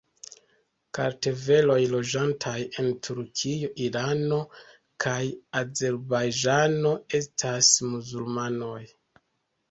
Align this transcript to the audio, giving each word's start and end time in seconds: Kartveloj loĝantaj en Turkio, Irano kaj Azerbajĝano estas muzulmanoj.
Kartveloj 0.97 1.81
loĝantaj 1.89 2.53
en 2.83 2.87
Turkio, 3.07 3.69
Irano 3.87 4.39
kaj 5.05 5.17
Azerbajĝano 5.61 6.95
estas 7.21 7.69
muzulmanoj. 7.91 8.79